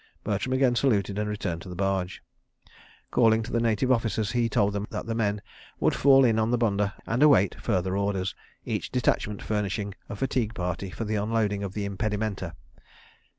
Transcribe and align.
Bertram 0.23 0.51
again 0.53 0.75
saluted 0.75 1.19
and 1.19 1.29
returned 1.29 1.61
to 1.61 1.69
the 1.69 1.75
barge. 1.75 2.23
Calling 3.11 3.43
to 3.43 3.51
the 3.51 3.59
Native 3.61 3.91
Officers 3.91 4.31
he 4.31 4.49
told 4.49 4.73
them 4.73 4.87
that 4.89 5.05
the 5.05 5.13
men 5.13 5.43
would 5.79 5.93
fall 5.93 6.25
in 6.25 6.39
on 6.39 6.49
the 6.49 6.57
bunder 6.57 6.93
and 7.05 7.21
await 7.21 7.61
further 7.61 7.95
orders, 7.95 8.33
each 8.65 8.91
detachment 8.91 9.43
furnishing 9.43 9.93
a 10.09 10.15
fatigue 10.15 10.55
party 10.55 10.89
for 10.89 11.03
the 11.05 11.17
unloading 11.17 11.61
of 11.61 11.73
the 11.75 11.85
impedimenta. 11.85 12.55